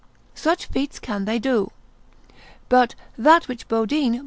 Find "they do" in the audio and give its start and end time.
1.25-1.69